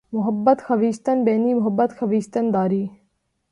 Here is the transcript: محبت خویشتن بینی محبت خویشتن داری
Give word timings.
محبت 0.13 0.61
خویشتن 0.61 1.23
بینی 1.25 1.53
محبت 1.53 1.91
خویشتن 1.99 2.51
داری 2.51 2.91